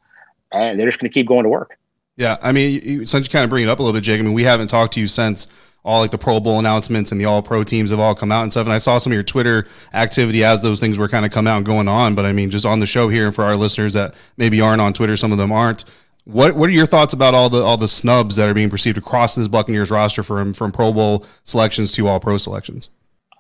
[0.51, 1.77] and they're just going to keep going to work.
[2.15, 4.19] Yeah, I mean, since you kind of bring it up a little bit, Jake.
[4.19, 5.47] I mean, we haven't talked to you since
[5.83, 8.43] all like the Pro Bowl announcements and the All Pro teams have all come out
[8.43, 8.65] and stuff.
[8.65, 11.47] And I saw some of your Twitter activity as those things were kind of come
[11.47, 12.15] out and going on.
[12.15, 14.81] But I mean, just on the show here, and for our listeners that maybe aren't
[14.81, 15.85] on Twitter, some of them aren't.
[16.25, 18.97] What What are your thoughts about all the all the snubs that are being perceived
[18.97, 22.89] across this Buccaneers roster from from Pro Bowl selections to All Pro selections?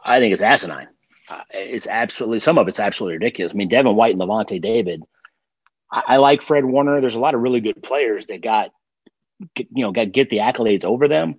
[0.03, 0.87] I think it's asinine.
[1.29, 3.53] Uh, it's absolutely some of it's absolutely ridiculous.
[3.53, 5.03] I mean, Devin White and Lavonte David
[5.93, 6.99] I, I like Fred Warner.
[6.99, 8.71] There's a lot of really good players that got,
[9.55, 11.35] get, you know, got get the accolades over them,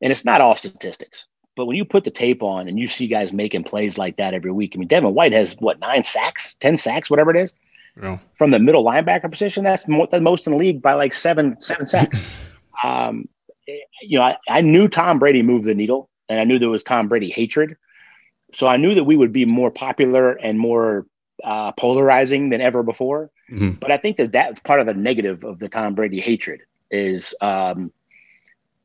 [0.00, 1.24] and it's not all statistics.
[1.56, 4.34] But when you put the tape on and you see guys making plays like that
[4.34, 7.52] every week, I mean, Devin White has what nine sacks, ten sacks, whatever it is,
[8.00, 8.18] yeah.
[8.38, 9.64] from the middle linebacker position.
[9.64, 12.22] That's the most in the league by like seven seven sacks.
[12.84, 13.26] um,
[13.66, 16.82] you know, I, I knew Tom Brady moved the needle, and I knew there was
[16.82, 17.76] Tom Brady hatred.
[18.52, 21.06] So I knew that we would be more popular and more
[21.46, 23.30] uh, polarizing than ever before.
[23.50, 23.78] Mm-hmm.
[23.78, 27.34] But I think that that's part of the negative of the Tom Brady hatred is
[27.40, 27.92] um,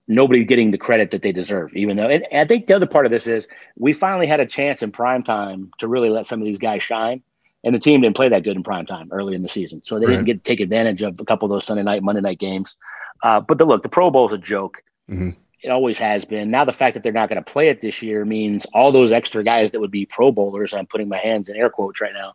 [0.08, 1.76] nobody getting the credit that they deserve.
[1.76, 3.48] Even though, and I think the other part of this is
[3.78, 6.84] we finally had a chance in prime time to really let some of these guys
[6.84, 7.24] shine.
[7.64, 10.00] and the team didn't play that good in prime time early in the season, so
[10.00, 10.14] they right.
[10.14, 12.76] didn't get to take advantage of a couple of those Sunday night, Monday night games.
[13.24, 14.84] Uh, but the look, the Pro Bowl is a joke.
[15.10, 15.32] Mm-hmm.
[15.62, 16.50] It always has been.
[16.50, 19.12] Now the fact that they're not going to play it this year means all those
[19.12, 20.74] extra guys that would be Pro Bowlers.
[20.74, 22.34] I'm putting my hands in air quotes right now,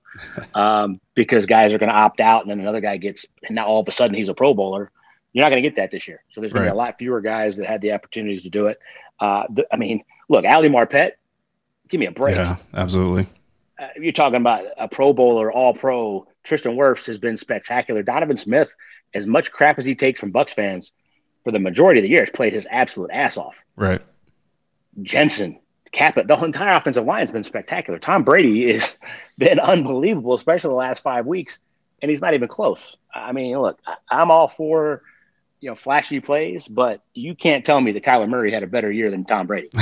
[0.54, 3.66] um, because guys are going to opt out, and then another guy gets, and now
[3.66, 4.90] all of a sudden he's a Pro Bowler.
[5.32, 6.22] You're not going to get that this year.
[6.30, 6.68] So there's going right.
[6.68, 8.78] to be a lot fewer guys that had the opportunities to do it.
[9.20, 11.12] Uh, the, I mean, look, Ali Marpet,
[11.88, 12.36] give me a break.
[12.36, 13.26] Yeah, absolutely.
[13.78, 16.26] Uh, you're talking about a Pro Bowler, All Pro.
[16.44, 18.02] Tristan Wirfs has been spectacular.
[18.02, 18.74] Donovan Smith,
[19.12, 20.92] as much crap as he takes from Bucs fans,
[21.46, 23.62] for the majority of the year, has played his absolute ass off.
[23.76, 24.02] Right.
[25.02, 25.60] Jensen,
[25.92, 28.00] Cappa, the entire offensive line has been spectacular.
[28.00, 28.98] Tom Brady has
[29.38, 31.60] been unbelievable, especially the last five weeks,
[32.02, 32.96] and he's not even close.
[33.14, 33.78] I mean, look,
[34.10, 35.02] I'm all for–
[35.60, 38.90] you know, flashy plays, but you can't tell me that Kyler Murray had a better
[38.90, 39.70] year than Tom Brady.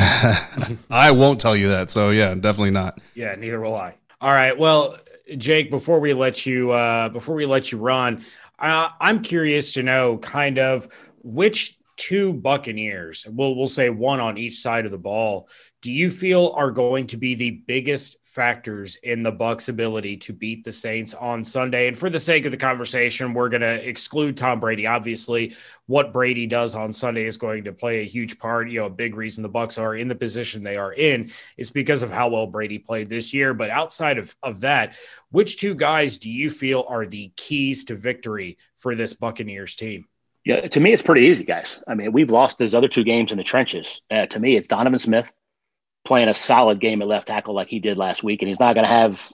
[0.91, 1.91] I won't tell you that.
[1.91, 3.01] So yeah, definitely not.
[3.15, 3.95] Yeah, neither will I.
[4.21, 4.57] All right.
[4.57, 4.97] Well,
[5.37, 8.25] Jake, before we let you uh before we let you run,
[8.59, 10.89] uh, I'm curious to know kind of
[11.25, 15.49] which two Buccaneers, we'll we'll say one on each side of the ball,
[15.83, 20.33] do you feel are going to be the biggest factors in the Bucs' ability to
[20.33, 21.87] beat the Saints on Sunday.
[21.87, 24.89] And for the sake of the conversation, we're going to exclude Tom Brady.
[24.89, 25.55] Obviously,
[25.87, 28.69] what Brady does on Sunday is going to play a huge part.
[28.69, 31.71] You know, a big reason the Bucs are in the position they are in is
[31.71, 33.55] because of how well Brady played this year.
[33.55, 34.97] But outside of, of that,
[35.31, 40.07] which two guys do you feel are the keys to victory for this Buccaneers team?
[40.45, 41.81] Yeah, to me, it's pretty easy, guys.
[41.89, 44.03] I mean, we've lost those other two games in the trenches.
[44.11, 45.33] Uh, to me, it's Donovan Smith
[46.05, 48.75] playing a solid game at left tackle like he did last week, and he's not
[48.75, 49.33] going to have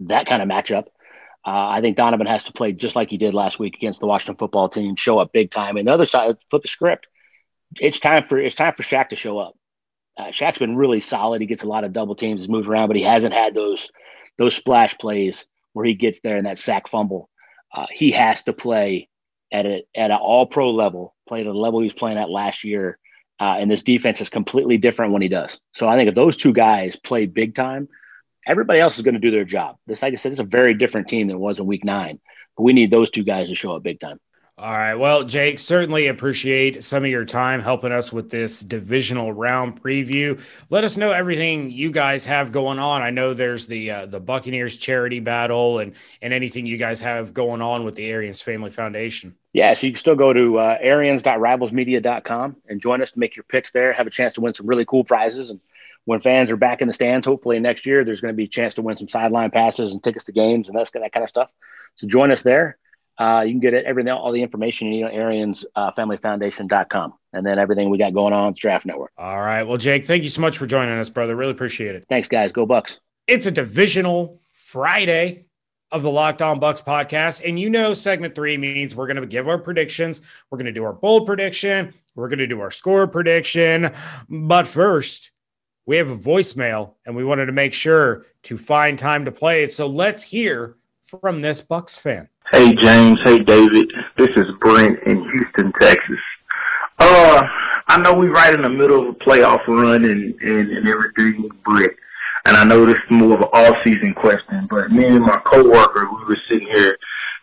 [0.00, 0.86] that kind of matchup.
[1.44, 4.06] Uh, I think Donovan has to play just like he did last week against the
[4.06, 5.76] Washington football team, show up big time.
[5.76, 7.08] And the other side, flip the script.
[7.80, 9.54] It's time for it's time for Shaq to show up.
[10.16, 11.40] Uh, Shaq's been really solid.
[11.40, 13.90] He gets a lot of double teams, he's moved around, but he hasn't had those
[14.36, 17.28] those splash plays where he gets there and that sack fumble.
[17.74, 19.08] Uh, he has to play
[19.52, 22.30] at a at an All Pro level, play at the level he was playing at
[22.30, 22.98] last year,
[23.40, 25.60] uh, and this defense is completely different when he does.
[25.72, 27.88] So I think if those two guys play big time,
[28.46, 29.76] everybody else is going to do their job.
[29.86, 32.20] This, like I said, it's a very different team than it was in week nine.
[32.56, 34.18] But we need those two guys to show up big time.
[34.58, 34.96] All right.
[34.96, 40.40] Well, Jake, certainly appreciate some of your time helping us with this divisional round preview.
[40.68, 43.00] Let us know everything you guys have going on.
[43.00, 47.32] I know there's the uh, the Buccaneers charity battle and and anything you guys have
[47.32, 49.36] going on with the Arians Family Foundation.
[49.52, 53.44] Yeah, so you can still go to uh, arians.rivalsmedia.com and join us to make your
[53.44, 53.92] picks there.
[53.92, 55.50] Have a chance to win some really cool prizes.
[55.50, 55.60] And
[56.04, 58.48] when fans are back in the stands, hopefully next year, there's going to be a
[58.48, 61.30] chance to win some sideline passes and tickets to games and that's, that kind of
[61.30, 61.50] stuff.
[61.94, 62.76] So join us there.
[63.18, 67.14] Uh, you can get it, everything, all the information you need on Arians uh, Foundation.com.
[67.32, 69.10] And then everything we got going on with Draft Network.
[69.18, 69.64] All right.
[69.64, 71.34] Well, Jake, thank you so much for joining us, brother.
[71.34, 72.06] Really appreciate it.
[72.08, 72.52] Thanks, guys.
[72.52, 72.98] Go Bucs.
[73.26, 75.46] It's a divisional Friday
[75.90, 77.42] of the Locked On Bucs podcast.
[77.46, 80.20] And you know, segment three means we're going to give our predictions.
[80.50, 81.94] We're going to do our bold prediction.
[82.14, 83.90] We're going to do our score prediction.
[84.28, 85.30] But first,
[85.86, 89.64] we have a voicemail and we wanted to make sure to find time to play
[89.64, 89.72] it.
[89.72, 92.28] So let's hear from this Bucs fan.
[92.50, 93.92] Hey James, hey David.
[94.16, 96.18] This is Brent in Houston, Texas.
[96.98, 97.42] Uh,
[97.88, 101.46] I know we're right in the middle of a playoff run and, and, and everything,
[101.66, 101.90] but
[102.46, 105.38] and I know this is more of an all season question, but me and my
[105.44, 106.96] coworker, we were sitting here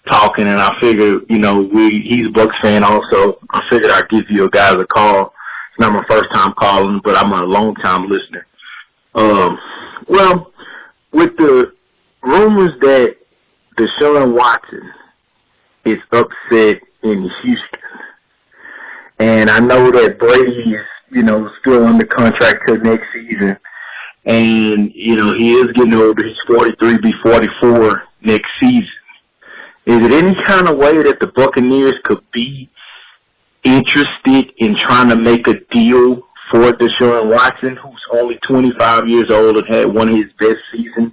[0.09, 3.37] talking, and I figured, you know, we he's a Bucs fan also.
[3.51, 5.25] I figured I'd give you guys a call.
[5.25, 8.47] It's not my first time calling, but I'm a long time listener.
[9.13, 9.59] Um,
[10.07, 10.51] well,
[11.11, 11.73] with the
[12.23, 13.17] rumors that
[13.75, 14.91] Deshaun Watson
[15.83, 17.79] is upset in Houston.
[19.19, 23.57] And I know that Brady is, you know, still under contract till next season.
[24.25, 26.25] And, you know, he is getting older.
[26.25, 28.88] He's 43, be 44 next season.
[29.85, 32.69] Is it any kind of way that the Buccaneers could be
[33.63, 39.57] interested in trying to make a deal for Deshaun Watson, who's only 25 years old
[39.57, 41.11] and had one of his best seasons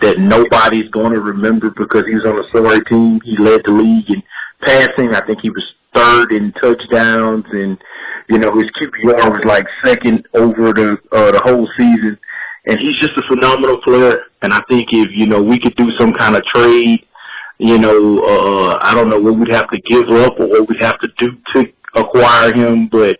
[0.00, 3.20] that nobody's going to remember because he was on a sorry team.
[3.24, 4.22] He led the league in
[4.62, 5.14] passing.
[5.14, 7.78] I think he was third in touchdowns, and
[8.28, 12.18] you know his QBR was like second over the uh, the whole season.
[12.64, 14.22] And he's just a phenomenal player.
[14.42, 17.04] And I think if you know we could do some kind of trade,
[17.58, 20.80] you know, uh, I don't know what we'd have to give up or what we'd
[20.80, 23.18] have to do to acquire him, but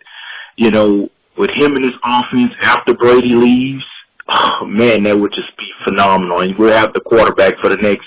[0.57, 3.83] you know, with him and his offense after Brady leaves,
[4.29, 6.41] oh, man, that would just be phenomenal.
[6.41, 8.05] And we'll have the quarterback for the next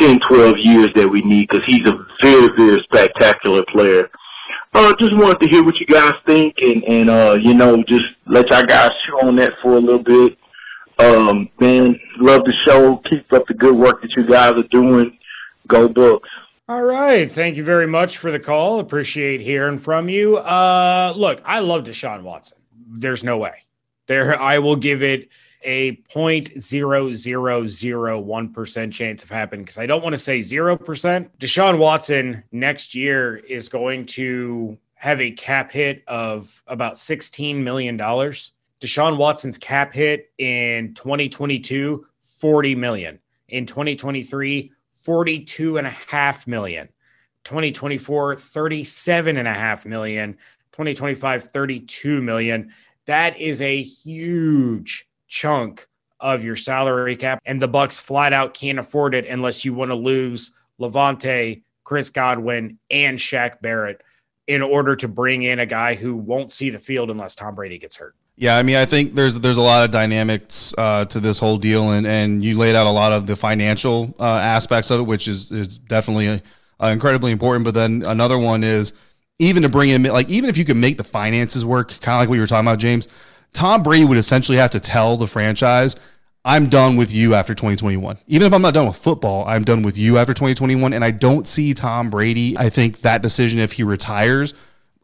[0.00, 4.10] 10, 12 years that we need because he's a very, very spectacular player.
[4.74, 8.06] Uh, just wanted to hear what you guys think and, and uh, you know, just
[8.26, 10.38] let y'all guys chew on that for a little bit.
[10.98, 12.96] Um, man, love the show.
[13.10, 15.18] Keep up the good work that you guys are doing.
[15.68, 16.20] Go Bucs.
[16.68, 17.30] All right.
[17.30, 18.78] Thank you very much for the call.
[18.78, 20.38] Appreciate hearing from you.
[20.38, 22.58] Uh, look, I love Deshaun Watson.
[22.88, 23.64] There's no way.
[24.06, 25.28] There, I will give it
[25.64, 31.28] a 0.0001% chance of happening because I don't want to say 0%.
[31.38, 37.98] Deshaun Watson next year is going to have a cap hit of about $16 million.
[37.98, 43.18] Deshaun Watson's cap hit in 2022, 40 million.
[43.48, 46.88] In 2023, 42 and a half million.
[47.44, 50.38] 2024, 37 and a half million.
[50.72, 52.72] 2025, 32 million.
[53.06, 55.88] That is a huge chunk
[56.20, 57.40] of your salary cap.
[57.44, 62.10] And the Bucs flat out can't afford it unless you want to lose Lavonte, Chris
[62.10, 64.02] Godwin, and Shaq Barrett
[64.46, 67.78] in order to bring in a guy who won't see the field unless Tom Brady
[67.78, 68.14] gets hurt.
[68.36, 71.58] Yeah, I mean, I think there's there's a lot of dynamics uh, to this whole
[71.58, 75.02] deal, and, and you laid out a lot of the financial uh, aspects of it,
[75.04, 76.42] which is is definitely
[76.80, 77.64] uh, incredibly important.
[77.64, 78.94] But then another one is
[79.38, 82.20] even to bring in like even if you can make the finances work, kind of
[82.20, 83.08] like what you were talking about, James.
[83.52, 85.96] Tom Brady would essentially have to tell the franchise,
[86.44, 89.82] "I'm done with you after 2021." Even if I'm not done with football, I'm done
[89.82, 90.92] with you after 2021.
[90.92, 92.56] And I don't see Tom Brady.
[92.58, 94.54] I think that decision, if he retires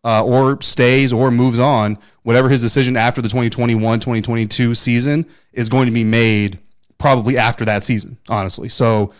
[0.04, 5.68] uh, or stays or moves on, whatever his decision after the 2021 2022 season is
[5.68, 6.58] going to be made
[6.98, 8.68] probably after that season, honestly.
[8.68, 9.12] So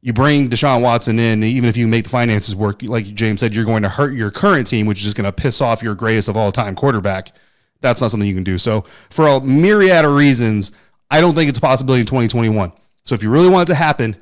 [0.00, 3.54] you bring Deshaun Watson in, even if you make the finances work, like James said,
[3.54, 5.94] you're going to hurt your current team, which is just going to piss off your
[5.94, 7.32] greatest of all time quarterback.
[7.80, 8.58] That's not something you can do.
[8.58, 10.72] So, for a myriad of reasons,
[11.10, 12.72] I don't think it's a possibility in 2021.
[13.04, 14.16] So, if you really want it to happen,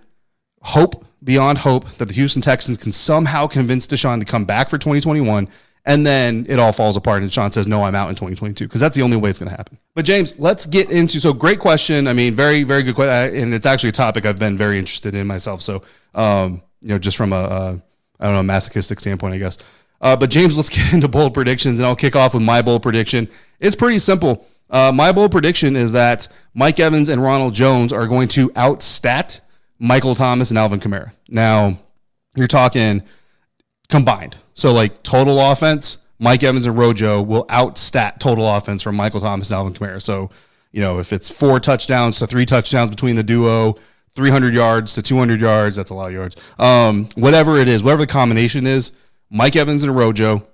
[0.62, 4.76] hope beyond hope that the Houston Texans can somehow convince Deshaun to come back for
[4.76, 5.48] 2021
[5.86, 8.80] and then it all falls apart and Sean says, no, I'm out in 2022 because
[8.80, 9.78] that's the only way it's going to happen.
[9.94, 12.08] But James, let's get into, so great question.
[12.08, 13.36] I mean, very, very good question.
[13.36, 15.60] And it's actually a topic I've been very interested in myself.
[15.60, 15.82] So,
[16.14, 17.82] um, you know, just from a, a
[18.20, 19.58] I don't know, masochistic standpoint, I guess.
[20.04, 22.82] Uh, but James, let's get into bold predictions and I'll kick off with my bold
[22.82, 23.28] prediction.
[23.58, 24.46] It's pretty simple.
[24.70, 29.40] Uh, my bold prediction is that Mike Evans and Ronald Jones are going to outstat
[29.78, 31.12] Michael Thomas and Alvin Kamara.
[31.28, 31.78] Now,
[32.36, 33.02] you're talking
[33.88, 34.36] combined.
[34.54, 39.50] So like total offense, Mike Evans and Rojo will outstat total offense from Michael Thomas
[39.50, 40.02] and Alvin Kamara.
[40.02, 40.30] So,
[40.70, 43.76] you know, if it's four touchdowns to three touchdowns between the duo,
[44.14, 46.36] 300 yards to 200 yards, that's a lot of yards.
[46.58, 48.92] Um, whatever it is, whatever the combination is,
[49.30, 50.46] Mike Evans and Rojo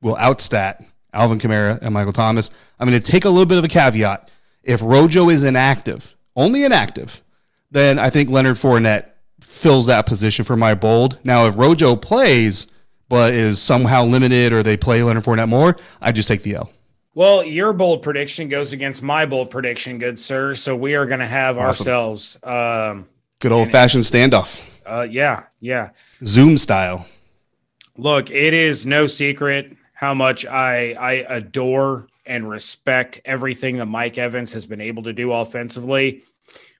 [0.00, 2.50] will outstat Alvin Kamara and Michael Thomas.
[2.78, 4.30] I'm going to take a little bit of a caveat.
[4.62, 7.22] If Rojo is inactive, only inactive,
[7.70, 11.18] then I think Leonard Fournette fills that position for my bold.
[11.24, 12.66] Now, if Rojo plays
[13.08, 16.70] but is somehow limited or they play Leonard Fournette more, I just take the L.
[17.14, 20.54] Well, your bold prediction goes against my bold prediction, good sir.
[20.54, 21.66] So we are going to have awesome.
[21.66, 23.06] ourselves um,
[23.38, 24.62] good old fashioned standoff.
[24.84, 25.90] Uh, yeah, yeah,
[26.24, 27.06] Zoom style.
[27.96, 34.18] Look, it is no secret how much I I adore and respect everything that Mike
[34.18, 36.22] Evans has been able to do offensively.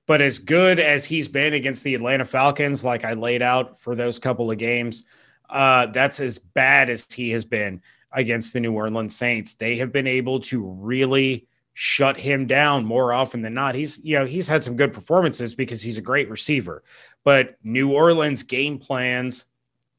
[0.07, 3.95] But as good as he's been against the Atlanta Falcons, like I laid out for
[3.95, 5.07] those couple of games,
[5.49, 7.81] uh, that's as bad as he has been
[8.13, 9.55] against the New Orleans Saints.
[9.55, 13.75] They have been able to really shut him down more often than not.
[13.75, 16.83] He's, you know, he's had some good performances because he's a great receiver.
[17.25, 19.47] But New Orleans game plans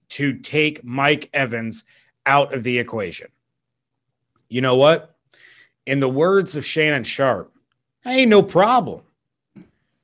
[0.10, 1.84] to take Mike Evans
[2.26, 3.28] out of the equation.
[4.50, 5.16] You know what?
[5.86, 7.54] In the words of Shannon Sharpe,
[8.06, 9.02] ain't no problem.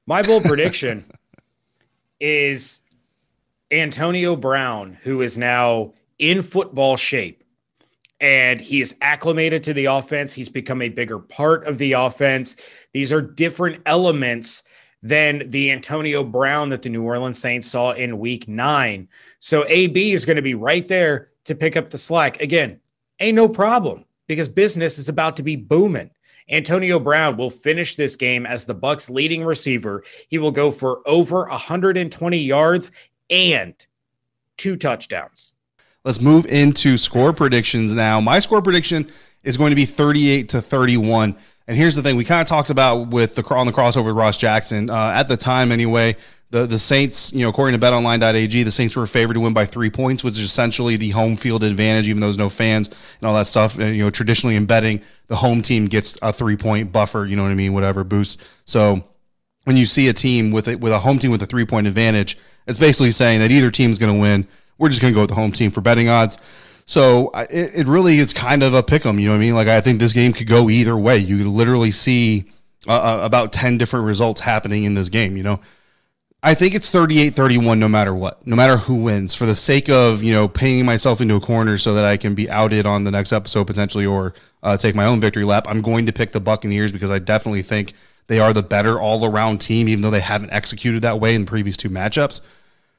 [0.06, 1.06] My bold prediction
[2.20, 2.82] is
[3.72, 7.42] Antonio Brown, who is now in football shape
[8.22, 10.32] and he is acclimated to the offense.
[10.32, 12.56] He's become a bigger part of the offense.
[12.94, 14.64] These are different elements
[15.02, 19.10] than the Antonio Brown that the New Orleans Saints saw in week nine.
[19.42, 22.40] So AB is going to be right there to pick up the slack.
[22.42, 22.80] Again,
[23.20, 26.12] ain't no problem because business is about to be booming.
[26.48, 30.04] Antonio Brown will finish this game as the Bucs leading receiver.
[30.28, 32.92] He will go for over 120 yards
[33.32, 33.74] and
[34.58, 35.54] two touchdowns.
[36.04, 38.22] Let's move into score predictions now.
[38.22, 39.10] My score prediction
[39.44, 41.36] is going to be 38 to 31.
[41.68, 44.16] And here's the thing: we kind of talked about with the on the crossover with
[44.16, 46.16] Ross Jackson uh, at the time, anyway.
[46.52, 49.66] The the Saints, you know, according to BetOnline.ag, the Saints were favored to win by
[49.66, 53.28] three points, which is essentially the home field advantage, even though there's no fans and
[53.28, 53.80] all that stuff.
[53.80, 57.26] Uh, you know, traditionally in betting, the home team gets a three point buffer.
[57.26, 57.72] You know what I mean?
[57.72, 58.42] Whatever boost.
[58.66, 59.02] So
[59.64, 61.88] when you see a team with a, with a home team with a three point
[61.88, 62.38] advantage,
[62.68, 64.46] it's basically saying that either team is going to win.
[64.78, 66.38] We're just going to go with the home team for betting odds.
[66.86, 69.20] So it, it really is kind of a pick 'em.
[69.20, 69.56] You know what I mean?
[69.56, 71.18] Like I think this game could go either way.
[71.18, 72.52] You could literally see
[72.90, 75.62] uh, uh about 10 different results happening in this game, you know.
[76.44, 80.24] I think it's 38-31 no matter what, no matter who wins for the sake of,
[80.24, 83.12] you know, painting myself into a corner so that I can be outed on the
[83.12, 84.34] next episode potentially or
[84.64, 85.68] uh, take my own victory lap.
[85.70, 87.94] I'm going to pick the Buccaneers because I definitely think
[88.26, 91.50] they are the better all-around team even though they haven't executed that way in the
[91.50, 92.42] previous two matchups.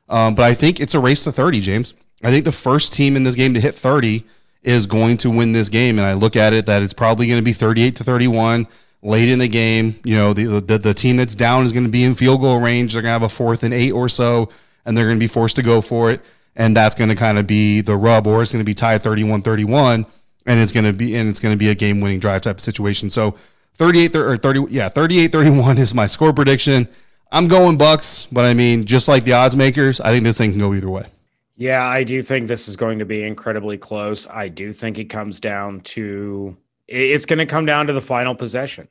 [0.08, 1.94] Um, but I think it's a race to 30, James.
[2.22, 4.24] I think the first team in this game to hit 30
[4.62, 7.40] is going to win this game and I look at it that it's probably going
[7.40, 8.68] to be 38 to 31
[9.02, 9.98] late in the game.
[10.04, 12.60] You know, the, the, the team that's down is going to be in field goal
[12.60, 12.92] range.
[12.92, 14.48] They're going to have a fourth and eight or so,
[14.84, 16.20] and they're going to be forced to go for it.
[16.54, 19.02] And that's going to kind of be the rub, or it's going to be tied
[19.02, 20.06] 31 31,
[20.46, 22.56] and it's going to be and it's going to be a game winning drive type
[22.56, 23.08] of situation.
[23.08, 23.36] So
[23.74, 26.88] 38 or 30, yeah, 38 31 is my score prediction.
[27.30, 30.50] I'm going Bucs, but I mean, just like the odds makers, I think this thing
[30.50, 31.06] can go either way.
[31.56, 34.26] Yeah, I do think this is going to be incredibly close.
[34.28, 36.56] I do think it comes down to
[36.88, 38.88] it's going to come down to the final possession.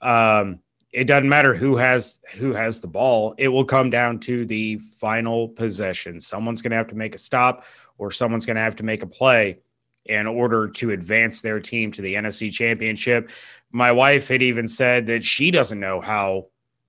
[0.00, 0.60] Um,
[0.92, 3.34] it doesn't matter who has who has the ball.
[3.36, 6.20] It will come down to the final possession.
[6.20, 7.64] Someone's going to have to make a stop,
[7.98, 9.58] or someone's going to have to make a play
[10.06, 13.28] in order to advance their team to the NFC Championship.
[13.72, 16.46] My wife had even said that she doesn't know how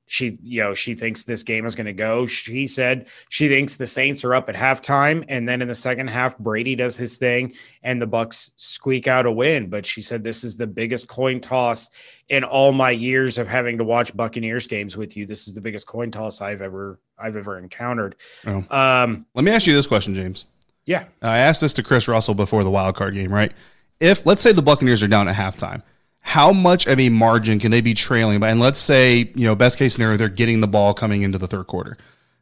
[0.07, 2.25] she you know she thinks this game is going to go.
[2.25, 6.07] She said she thinks the saints are up at halftime and then in the second
[6.07, 7.53] half brady does his thing
[7.83, 9.69] and the bucs squeak out a win.
[9.69, 11.89] But she said this is the biggest coin toss
[12.29, 15.25] in all my years of having to watch buccaneers games with you.
[15.25, 18.15] This is the biggest coin toss i've ever i've ever encountered.
[18.47, 18.65] Oh.
[18.71, 20.45] um let me ask you this question james.
[20.85, 21.03] Yeah.
[21.21, 23.51] I asked this to chris russell before the wild card game right?
[23.99, 25.83] If let's say the buccaneers are down at halftime
[26.27, 28.49] how much of a margin can they be trailing by?
[28.49, 31.47] And let's say, you know, best case scenario, they're getting the ball coming into the
[31.47, 31.95] third quarter.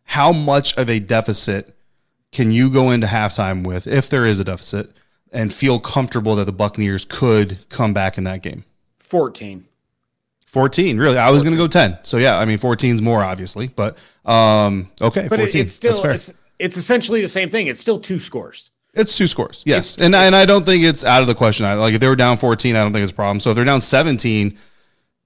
[0.06, 1.78] How much of a deficit
[2.32, 4.92] can you go into halftime with, if there is a deficit,
[5.32, 8.66] and feel comfortable that the Buccaneers could come back in that game?
[9.02, 9.66] 14.
[10.48, 11.20] 14, really?
[11.20, 12.00] I was going to go 10.
[12.02, 13.68] So, yeah, I mean, 14 is more, obviously.
[13.68, 15.62] But, um, okay, but 14.
[15.62, 17.68] It's still, it's, it's essentially the same thing.
[17.68, 18.72] It's still two scores.
[18.96, 21.36] It's two scores, yes, it's, and it's, and I don't think it's out of the
[21.36, 21.66] question.
[21.66, 23.39] I, like if they were down fourteen, I don't think it's a problem.
[23.39, 24.58] So if they're down seventeen,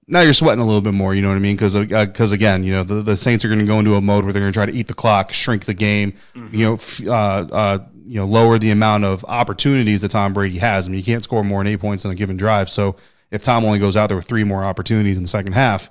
[0.08, 1.14] now you're sweating a little bit more.
[1.14, 1.54] You know what I mean?
[1.54, 4.00] Because because uh, again, you know the, the Saints are going to go into a
[4.00, 6.54] mode where they're going to try to eat the clock, shrink the game, mm-hmm.
[6.54, 10.58] you know, f- uh, uh, you know, lower the amount of opportunities that Tom Brady
[10.58, 10.86] has.
[10.86, 12.68] I mean, you can't score more than eight points in a given drive.
[12.68, 12.96] So
[13.30, 15.90] if Tom only goes out there with three more opportunities in the second half,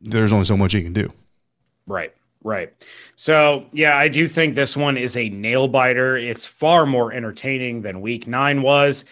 [0.00, 1.12] there's only so much he can do.
[1.86, 2.14] Right.
[2.42, 2.72] Right.
[3.16, 6.16] So, yeah, I do think this one is a nail biter.
[6.16, 9.04] It's far more entertaining than week nine was.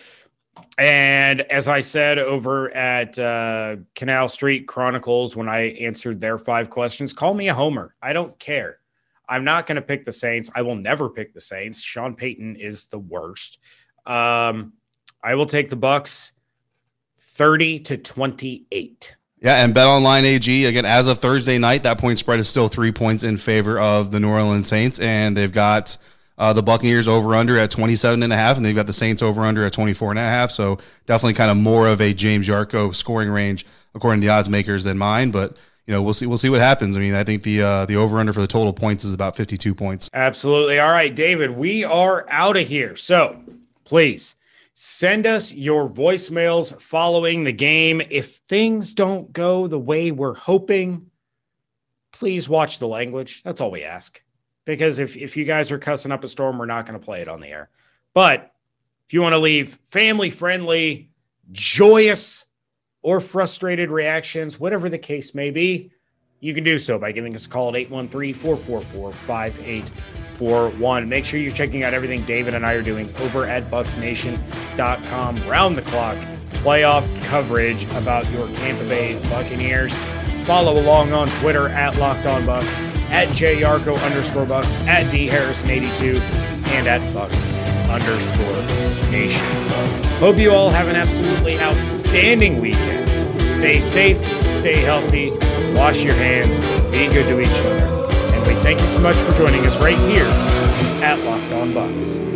[0.78, 6.70] And as I said over at uh, Canal Street Chronicles, when I answered their five
[6.70, 7.94] questions, call me a homer.
[8.00, 8.78] I don't care.
[9.28, 10.50] I'm not going to pick the Saints.
[10.54, 11.82] I will never pick the Saints.
[11.82, 13.58] Sean Payton is the worst.
[14.06, 14.72] Um,
[15.22, 16.32] I will take the Bucs
[17.20, 19.16] 30 to 28.
[19.40, 22.68] Yeah, and Bet Online AG again as of Thursday night, that point spread is still
[22.68, 25.96] three points in favor of the New Orleans Saints, and they've got
[26.38, 29.22] uh, the Buccaneers over under at 27 and a half, and they've got the Saints
[29.22, 30.50] over under at 24 and a half.
[30.50, 33.64] So definitely kind of more of a James Yarcho scoring range
[33.94, 36.26] according to the odds makers than mine, but you know, we'll see.
[36.26, 36.96] We'll see what happens.
[36.96, 39.36] I mean, I think the uh, the over under for the total points is about
[39.36, 40.10] 52 points.
[40.12, 40.78] Absolutely.
[40.78, 42.94] All right, David, we are out of here.
[42.94, 43.40] So
[43.84, 44.34] please
[44.80, 48.00] Send us your voicemails following the game.
[48.10, 51.10] If things don't go the way we're hoping,
[52.12, 53.42] please watch the language.
[53.42, 54.22] That's all we ask.
[54.64, 57.22] Because if, if you guys are cussing up a storm, we're not going to play
[57.22, 57.70] it on the air.
[58.14, 58.52] But
[59.04, 61.10] if you want to leave family friendly,
[61.50, 62.46] joyous,
[63.02, 65.90] or frustrated reactions, whatever the case may be,
[66.40, 71.08] you can do so by giving us a call at 813 444 5841.
[71.08, 75.48] Make sure you're checking out everything David and I are doing over at BucsNation.com.
[75.48, 76.16] Round the clock
[76.62, 79.94] playoff coverage about your Tampa Bay Buccaneers.
[80.44, 82.64] Follow along on Twitter at Locked On Bucs,
[83.10, 86.20] at JYarcho underscore Bucs, at DHarrison82,
[86.70, 89.44] and at Bucs underscore Nation.
[90.18, 93.08] Hope you all have an absolutely outstanding weekend.
[93.48, 94.18] Stay safe,
[94.58, 95.30] stay healthy
[95.78, 96.58] wash your hands,
[96.90, 97.84] be good to each other.
[98.34, 100.26] And we thank you so much for joining us right here
[101.04, 102.27] at Locked On Bucs.